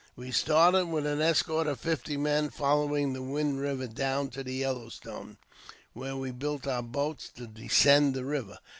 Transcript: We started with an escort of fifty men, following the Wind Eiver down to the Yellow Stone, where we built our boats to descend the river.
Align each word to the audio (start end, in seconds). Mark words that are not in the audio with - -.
We 0.15 0.31
started 0.31 0.87
with 0.87 1.05
an 1.05 1.21
escort 1.21 1.67
of 1.67 1.79
fifty 1.79 2.17
men, 2.17 2.49
following 2.49 3.13
the 3.13 3.21
Wind 3.21 3.59
Eiver 3.59 3.85
down 3.93 4.29
to 4.31 4.43
the 4.43 4.55
Yellow 4.55 4.89
Stone, 4.89 5.37
where 5.93 6.17
we 6.17 6.31
built 6.31 6.65
our 6.65 6.81
boats 6.81 7.29
to 7.35 7.45
descend 7.45 8.15
the 8.15 8.25
river. 8.25 8.57